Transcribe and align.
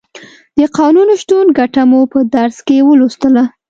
د 0.57 0.59
قانون 0.77 1.07
شتون 1.21 1.45
ګټه 1.57 1.83
مو 1.89 1.99
په 2.11 2.19
درس 2.35 2.57
کې 2.67 2.77
ولوستله. 2.89 3.43